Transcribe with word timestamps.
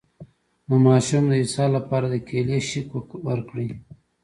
د 0.67 0.69
ماشوم 0.85 1.23
د 1.27 1.33
اسهال 1.43 1.71
لپاره 1.77 2.05
د 2.09 2.15
کیلي 2.27 2.59
شیک 2.69 2.89
ورکړئ 3.29 3.69